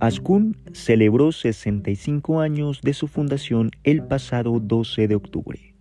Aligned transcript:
Ascun 0.00 0.56
celebró 0.72 1.30
65 1.32 2.40
años 2.40 2.80
de 2.82 2.94
su 2.94 3.08
fundación 3.08 3.72
el 3.82 4.04
pasado 4.04 4.60
12 4.60 5.08
de 5.08 5.16
octubre. 5.16 5.74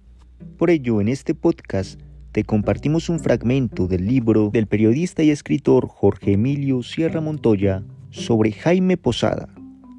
Por 0.57 0.71
ello, 0.71 1.01
en 1.01 1.07
este 1.07 1.35
podcast 1.35 2.01
te 2.31 2.43
compartimos 2.43 3.09
un 3.09 3.19
fragmento 3.19 3.85
del 3.85 4.07
libro 4.07 4.49
del 4.51 4.65
periodista 4.65 5.21
y 5.21 5.29
escritor 5.29 5.87
Jorge 5.87 6.31
Emilio 6.33 6.81
Sierra 6.81 7.21
Montoya 7.21 7.83
sobre 8.09 8.53
Jaime 8.53 8.97
Posada, 8.97 9.49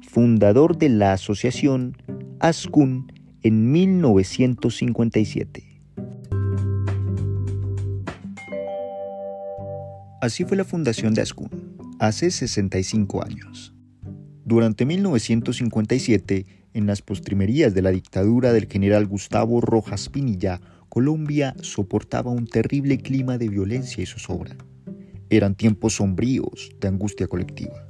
fundador 0.09 0.77
de 0.77 0.89
la 0.89 1.13
asociación 1.13 1.95
Ascun 2.41 3.09
en 3.41 3.71
1957. 3.71 5.63
Así 10.21 10.43
fue 10.43 10.57
la 10.57 10.65
fundación 10.65 11.13
de 11.13 11.21
Ascun, 11.21 11.49
hace 11.99 12.31
65 12.31 13.23
años. 13.23 13.73
Durante 14.49 14.83
1957, 14.83 16.47
en 16.73 16.87
las 16.87 17.03
postrimerías 17.03 17.75
de 17.75 17.83
la 17.83 17.91
dictadura 17.91 18.51
del 18.51 18.65
general 18.65 19.05
Gustavo 19.05 19.61
Rojas 19.61 20.09
Pinilla, 20.09 20.59
Colombia 20.89 21.53
soportaba 21.61 22.31
un 22.31 22.47
terrible 22.47 22.97
clima 22.97 23.37
de 23.37 23.47
violencia 23.47 24.01
y 24.01 24.07
zozobra. 24.07 24.55
Eran 25.29 25.53
tiempos 25.53 25.97
sombríos 25.97 26.71
de 26.81 26.87
angustia 26.87 27.27
colectiva. 27.27 27.87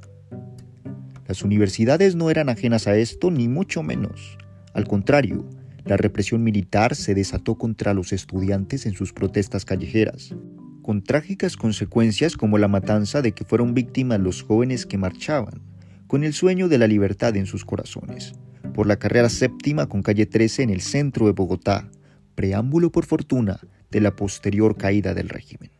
Las 1.26 1.42
universidades 1.44 2.14
no 2.14 2.28
eran 2.28 2.50
ajenas 2.50 2.86
a 2.86 2.94
esto, 2.94 3.30
ni 3.30 3.48
mucho 3.48 3.82
menos. 3.82 4.36
Al 4.74 4.86
contrario, 4.86 5.48
la 5.86 5.96
represión 5.96 6.44
militar 6.44 6.94
se 6.94 7.14
desató 7.14 7.54
contra 7.54 7.94
los 7.94 8.12
estudiantes 8.12 8.84
en 8.84 8.92
sus 8.92 9.14
protestas 9.14 9.64
callejeras, 9.64 10.34
con 10.82 11.02
trágicas 11.04 11.56
consecuencias 11.56 12.36
como 12.36 12.58
la 12.58 12.68
matanza 12.68 13.22
de 13.22 13.32
que 13.32 13.46
fueron 13.46 13.72
víctimas 13.72 14.20
los 14.20 14.42
jóvenes 14.42 14.84
que 14.84 14.98
marchaban, 14.98 15.62
con 16.10 16.24
el 16.24 16.34
sueño 16.34 16.68
de 16.68 16.76
la 16.76 16.88
libertad 16.88 17.36
en 17.36 17.46
sus 17.46 17.64
corazones, 17.64 18.32
por 18.74 18.88
la 18.88 18.98
carrera 18.98 19.28
séptima 19.28 19.86
con 19.86 20.02
calle 20.02 20.26
13 20.26 20.64
en 20.64 20.70
el 20.70 20.80
centro 20.80 21.26
de 21.26 21.32
Bogotá, 21.32 21.88
preámbulo 22.34 22.90
por 22.90 23.06
fortuna 23.06 23.60
de 23.92 24.00
la 24.00 24.16
posterior 24.16 24.76
caída 24.76 25.14
del 25.14 25.28
régimen. 25.28 25.70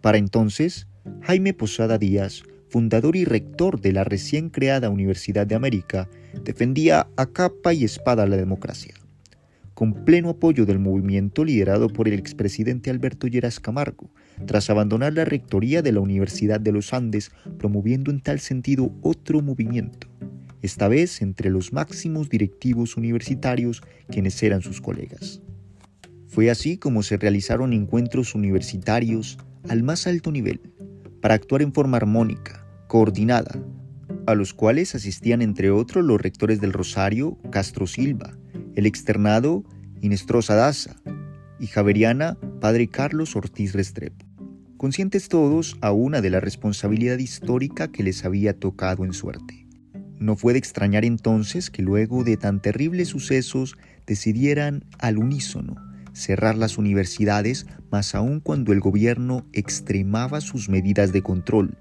Para 0.00 0.18
entonces, 0.18 0.86
Jaime 1.22 1.54
Posada 1.54 1.98
Díaz, 1.98 2.44
fundador 2.68 3.16
y 3.16 3.24
rector 3.24 3.80
de 3.80 3.92
la 3.92 4.04
recién 4.04 4.48
creada 4.48 4.90
Universidad 4.90 5.44
de 5.44 5.56
América, 5.56 6.08
defendía 6.44 7.08
a 7.16 7.26
capa 7.26 7.74
y 7.74 7.82
espada 7.82 8.28
la 8.28 8.36
democracia, 8.36 8.94
con 9.74 10.04
pleno 10.04 10.30
apoyo 10.30 10.66
del 10.66 10.78
movimiento 10.78 11.44
liderado 11.44 11.88
por 11.88 12.06
el 12.06 12.14
expresidente 12.14 12.90
Alberto 12.90 13.26
Lleras 13.26 13.58
Camargo, 13.58 14.08
tras 14.46 14.70
abandonar 14.70 15.12
la 15.12 15.24
rectoría 15.24 15.82
de 15.82 15.92
la 15.92 16.00
Universidad 16.00 16.60
de 16.60 16.72
los 16.72 16.92
Andes, 16.92 17.30
promoviendo 17.58 18.10
en 18.10 18.20
tal 18.20 18.40
sentido 18.40 18.92
otro 19.02 19.40
movimiento, 19.42 20.08
esta 20.62 20.88
vez 20.88 21.22
entre 21.22 21.50
los 21.50 21.72
máximos 21.72 22.28
directivos 22.28 22.96
universitarios 22.96 23.82
quienes 24.10 24.42
eran 24.42 24.62
sus 24.62 24.80
colegas. 24.80 25.40
Fue 26.26 26.50
así 26.50 26.76
como 26.76 27.02
se 27.02 27.16
realizaron 27.16 27.72
encuentros 27.72 28.34
universitarios 28.34 29.38
al 29.68 29.82
más 29.82 30.06
alto 30.06 30.30
nivel, 30.30 30.60
para 31.20 31.34
actuar 31.34 31.62
en 31.62 31.72
forma 31.72 31.96
armónica, 31.96 32.64
coordinada, 32.86 33.58
a 34.26 34.34
los 34.34 34.54
cuales 34.54 34.94
asistían 34.94 35.42
entre 35.42 35.70
otros 35.70 36.04
los 36.04 36.20
rectores 36.20 36.60
del 36.60 36.72
Rosario, 36.72 37.38
Castro 37.50 37.86
Silva, 37.86 38.36
el 38.74 38.86
externado 38.86 39.64
Inestrosa 40.00 40.54
Daza 40.54 40.96
y 41.58 41.66
Javeriana, 41.66 42.36
Padre 42.60 42.88
Carlos 42.88 43.34
Ortiz 43.36 43.72
Restrepo, 43.72 44.24
conscientes 44.78 45.28
todos 45.28 45.76
a 45.82 45.92
una 45.92 46.22
de 46.22 46.30
la 46.30 46.40
responsabilidad 46.40 47.18
histórica 47.18 47.88
que 47.88 48.02
les 48.02 48.24
había 48.24 48.58
tocado 48.58 49.04
en 49.04 49.12
suerte. 49.12 49.66
No 50.18 50.36
fue 50.36 50.54
de 50.54 50.58
extrañar 50.58 51.04
entonces 51.04 51.68
que 51.68 51.82
luego 51.82 52.24
de 52.24 52.36
tan 52.36 52.62
terribles 52.62 53.08
sucesos 53.08 53.76
decidieran 54.06 54.84
al 54.98 55.18
unísono 55.18 55.76
cerrar 56.12 56.56
las 56.56 56.78
universidades, 56.78 57.66
más 57.90 58.14
aún 58.14 58.40
cuando 58.40 58.72
el 58.72 58.80
gobierno 58.80 59.46
extremaba 59.52 60.40
sus 60.40 60.68
medidas 60.68 61.12
de 61.12 61.22
control, 61.22 61.78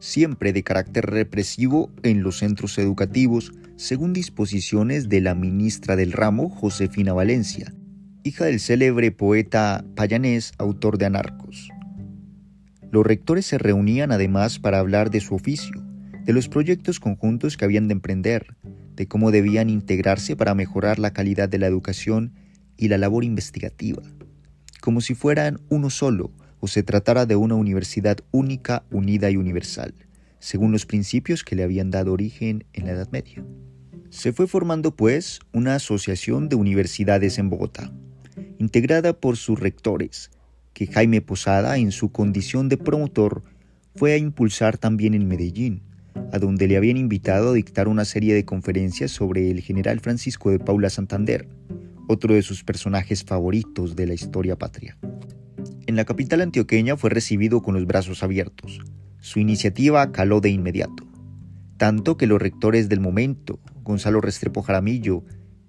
siempre 0.00 0.52
de 0.52 0.64
carácter 0.64 1.06
represivo 1.06 1.92
en 2.02 2.22
los 2.22 2.38
centros 2.38 2.76
educativos, 2.78 3.52
según 3.76 4.12
disposiciones 4.12 5.08
de 5.08 5.20
la 5.20 5.34
ministra 5.34 5.94
del 5.94 6.12
ramo, 6.12 6.50
Josefina 6.50 7.12
Valencia, 7.12 7.72
hija 8.24 8.46
del 8.46 8.58
célebre 8.58 9.12
poeta 9.12 9.84
payanés, 9.94 10.52
autor 10.58 10.98
de 10.98 11.06
Anarcos. 11.06 11.70
Los 12.90 13.06
rectores 13.06 13.44
se 13.44 13.58
reunían 13.58 14.12
además 14.12 14.58
para 14.58 14.78
hablar 14.78 15.10
de 15.10 15.20
su 15.20 15.34
oficio, 15.34 15.84
de 16.24 16.32
los 16.32 16.48
proyectos 16.48 17.00
conjuntos 17.00 17.56
que 17.56 17.64
habían 17.64 17.88
de 17.88 17.92
emprender, 17.92 18.56
de 18.94 19.06
cómo 19.06 19.30
debían 19.30 19.68
integrarse 19.70 20.36
para 20.36 20.54
mejorar 20.54 20.98
la 20.98 21.12
calidad 21.12 21.48
de 21.48 21.58
la 21.58 21.66
educación 21.66 22.32
y 22.76 22.88
la 22.88 22.98
labor 22.98 23.24
investigativa, 23.24 24.02
como 24.80 25.00
si 25.00 25.14
fueran 25.14 25.60
uno 25.68 25.90
solo 25.90 26.32
o 26.60 26.66
se 26.66 26.82
tratara 26.82 27.26
de 27.26 27.36
una 27.36 27.54
universidad 27.54 28.18
única, 28.30 28.84
unida 28.90 29.30
y 29.30 29.36
universal, 29.36 29.94
según 30.38 30.72
los 30.72 30.86
principios 30.86 31.44
que 31.44 31.56
le 31.56 31.64
habían 31.64 31.90
dado 31.90 32.12
origen 32.12 32.64
en 32.72 32.86
la 32.86 32.92
Edad 32.92 33.10
Media. 33.10 33.44
Se 34.10 34.32
fue 34.32 34.46
formando, 34.46 34.96
pues, 34.96 35.40
una 35.52 35.74
asociación 35.74 36.48
de 36.48 36.56
universidades 36.56 37.38
en 37.38 37.50
Bogotá, 37.50 37.92
integrada 38.58 39.12
por 39.12 39.36
sus 39.36 39.60
rectores, 39.60 40.30
que 40.78 40.86
Jaime 40.86 41.20
Posada, 41.20 41.76
en 41.76 41.90
su 41.90 42.12
condición 42.12 42.68
de 42.68 42.76
promotor, 42.76 43.42
fue 43.96 44.12
a 44.12 44.16
impulsar 44.16 44.78
también 44.78 45.12
en 45.12 45.26
Medellín, 45.26 45.82
a 46.32 46.38
donde 46.38 46.68
le 46.68 46.76
habían 46.76 46.96
invitado 46.96 47.50
a 47.50 47.54
dictar 47.54 47.88
una 47.88 48.04
serie 48.04 48.32
de 48.32 48.44
conferencias 48.44 49.10
sobre 49.10 49.50
el 49.50 49.60
general 49.60 49.98
Francisco 49.98 50.52
de 50.52 50.60
Paula 50.60 50.88
Santander, 50.88 51.48
otro 52.06 52.32
de 52.32 52.42
sus 52.42 52.62
personajes 52.62 53.24
favoritos 53.24 53.96
de 53.96 54.06
la 54.06 54.14
historia 54.14 54.54
patria. 54.54 54.96
En 55.88 55.96
la 55.96 56.04
capital 56.04 56.42
antioqueña 56.42 56.96
fue 56.96 57.10
recibido 57.10 57.60
con 57.60 57.74
los 57.74 57.84
brazos 57.84 58.22
abiertos. 58.22 58.78
Su 59.18 59.40
iniciativa 59.40 60.12
caló 60.12 60.40
de 60.40 60.50
inmediato, 60.50 61.08
tanto 61.76 62.16
que 62.16 62.28
los 62.28 62.40
rectores 62.40 62.88
del 62.88 63.00
momento, 63.00 63.58
Gonzalo 63.82 64.20
Restrepo 64.20 64.62
Jaramillo 64.62 65.24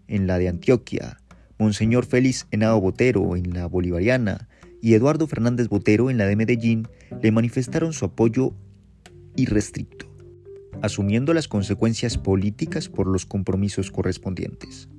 en 0.08 0.28
la 0.28 0.38
de 0.38 0.50
Antioquia, 0.50 1.18
Monseñor 1.58 2.06
Félix 2.06 2.46
Henao 2.52 2.80
Botero 2.80 3.36
en 3.36 3.56
la 3.56 3.66
Bolivariana 3.66 4.49
y 4.81 4.94
Eduardo 4.94 5.28
Fernández 5.28 5.67
Botero 5.67 6.09
en 6.09 6.17
la 6.17 6.25
de 6.25 6.35
Medellín, 6.35 6.88
le 7.22 7.31
manifestaron 7.31 7.94
su 7.94 8.06
apoyo 8.06 8.53
irrestricto 9.35 10.09
asumiendo 10.81 11.34
las 11.34 11.47
consecuencias 11.47 12.17
políticas 12.17 12.89
por 12.89 13.07
los 13.07 13.25
compromisos 13.25 13.91
correspondientes. 13.91 14.89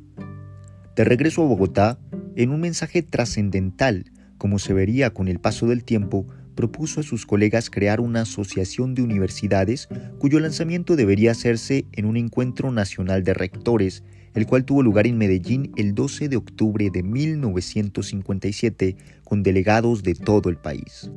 De 0.97 1.05
regreso 1.05 1.43
a 1.43 1.47
Bogotá, 1.47 1.99
en 2.37 2.51
un 2.51 2.61
mensaje 2.61 3.03
trascendental, 3.03 4.11
como 4.39 4.59
se 4.59 4.73
vería 4.73 5.11
con 5.11 5.29
el 5.29 5.39
paso 5.39 5.67
del 5.67 5.85
tiempo, 5.85 6.27
propuso 6.55 7.01
a 7.01 7.03
sus 7.03 7.27
colegas 7.27 7.71
crear 7.71 8.01
una 8.01 8.23
asociación 8.23 8.95
de 8.95 9.03
universidades 9.03 9.89
cuyo 10.19 10.41
lanzamiento 10.41 10.97
debería 10.97 11.31
hacerse 11.31 11.87
en 11.93 12.05
un 12.05 12.17
encuentro 12.17 12.71
nacional 12.71 13.23
de 13.25 13.35
rectores, 13.35 14.03
el 14.35 14.47
cual 14.47 14.65
tuvo 14.65 14.83
lugar 14.83 15.07
en 15.07 15.19
Medellín 15.19 15.73
el 15.77 15.95
12 15.95 16.29
de 16.29 16.37
octubre 16.37 16.91
de 16.91 17.03
1957 17.03 18.97
con 19.25 19.43
delegados 19.43 20.03
de 20.03 20.15
todo 20.15 20.49
el 20.49 20.57
país. 20.57 21.11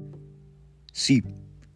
Sí, 0.91 1.23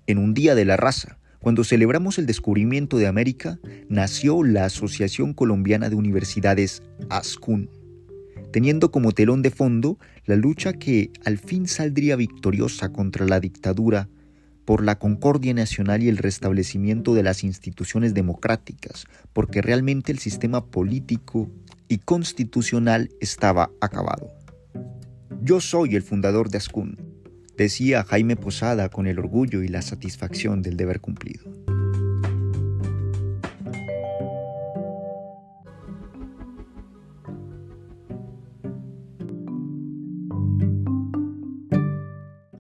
en 0.08 0.18
un 0.18 0.34
día 0.34 0.56
de 0.56 0.66
la 0.66 0.78
raza, 0.78 1.20
cuando 1.40 1.64
celebramos 1.64 2.18
el 2.18 2.26
descubrimiento 2.26 2.98
de 2.98 3.08
América, 3.08 3.60
nació 3.90 4.44
la 4.44 4.66
Asociación 4.66 5.34
Colombiana 5.34 5.90
de 5.90 5.96
Universidades 5.96 6.84
ASCUN, 7.10 7.70
teniendo 8.52 8.92
como 8.92 9.12
telón 9.12 9.42
de 9.42 9.52
fondo 9.52 9.98
la 10.26 10.36
lucha 10.36 10.74
que 10.74 11.12
al 11.26 11.38
fin 11.38 11.68
saldría 11.68 12.16
victoriosa 12.16 12.90
contra 12.92 13.26
la 13.26 13.40
dictadura 13.40 14.10
por 14.68 14.84
la 14.84 15.00
concordia 15.00 15.54
nacional 15.54 16.04
y 16.04 16.10
el 16.10 16.18
restablecimiento 16.18 17.14
de 17.14 17.24
las 17.24 17.46
instituciones 17.46 18.14
democráticas, 18.14 19.06
porque 19.32 19.62
realmente 19.62 20.12
el 20.12 20.20
sistema 20.20 20.66
político 20.66 21.50
y 21.88 22.00
constitucional 22.00 23.10
estaba 23.22 23.72
acabado. 23.80 24.28
Yo 25.42 25.62
soy 25.62 25.96
el 25.96 26.04
fundador 26.04 26.50
de 26.50 26.58
ASCUN, 26.58 26.98
decía 27.56 28.04
Jaime 28.04 28.36
Posada 28.36 28.90
con 28.90 29.08
el 29.08 29.20
orgullo 29.20 29.64
y 29.64 29.70
la 29.70 29.82
satisfacción 29.82 30.62
del 30.62 30.76
deber 30.76 31.00
cumplido. 31.00 31.47